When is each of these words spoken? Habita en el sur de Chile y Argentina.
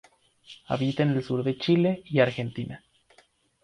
Habita 0.69 1.03
en 1.03 1.11
el 1.11 1.23
sur 1.23 1.43
de 1.43 1.59
Chile 1.59 2.01
y 2.05 2.21
Argentina. 2.21 2.83